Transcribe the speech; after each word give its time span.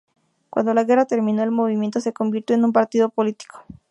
Cuando 0.49 0.73
la 0.73 0.83
guerra 0.83 1.05
terminó, 1.05 1.43
el 1.43 1.51
movimiento 1.51 1.99
se 1.99 2.11
convirtió 2.11 2.55
en 2.55 2.65
un 2.65 2.73
partido 2.73 3.09
político. 3.09 3.63